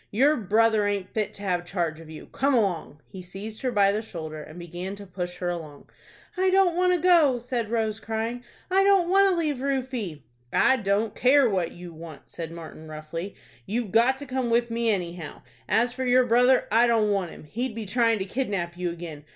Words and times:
Your 0.09 0.35
brother 0.35 0.87
aint 0.87 1.13
fit 1.13 1.31
to 1.35 1.43
have 1.43 1.63
charge 1.63 1.99
of 1.99 2.09
you. 2.09 2.25
Come 2.25 2.55
along." 2.55 3.01
He 3.07 3.21
seized 3.21 3.61
her 3.61 3.71
by 3.71 3.91
the 3.91 4.01
shoulder, 4.01 4.41
and 4.41 4.57
began 4.57 4.95
to 4.95 5.05
push 5.05 5.37
her 5.37 5.49
along. 5.49 5.91
"I 6.35 6.49
don't 6.49 6.75
want 6.75 6.91
to 6.93 6.99
go," 6.99 7.37
said 7.37 7.69
Rose, 7.69 7.99
crying. 7.99 8.43
"I 8.71 8.83
don't 8.83 9.09
want 9.09 9.29
to 9.29 9.35
leave 9.35 9.57
Rufie." 9.61 10.23
"I 10.51 10.77
don't 10.77 11.13
care 11.13 11.47
what 11.47 11.73
you 11.73 11.93
want," 11.93 12.29
said 12.29 12.51
Martin, 12.51 12.87
roughly."You've 12.87 13.91
got 13.91 14.17
to 14.17 14.25
come 14.25 14.49
with 14.49 14.71
me, 14.71 14.89
anyhow. 14.89 15.43
As 15.69 15.93
for 15.93 16.03
your 16.03 16.25
brother, 16.25 16.67
I 16.71 16.87
don't 16.87 17.11
want 17.11 17.29
him. 17.29 17.43
He'd 17.43 17.75
be 17.75 17.85
trying 17.85 18.17
to 18.17 18.25
kidnap 18.25 18.75
you 18.75 18.89
again. 18.89 19.23